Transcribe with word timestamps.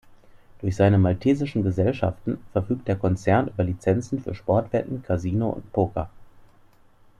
Durch 0.61 0.77
seine 0.77 0.97
maltesischen 0.97 1.61
Gesellschaften 1.61 2.39
verfügt 2.53 2.87
der 2.87 2.95
Konzern 2.95 3.49
über 3.49 3.63
Lizenzen 3.63 4.17
für 4.19 4.33
Sportwetten, 4.33 5.03
Casino 5.03 5.51
und 5.51 5.71
Poker. 5.71 6.09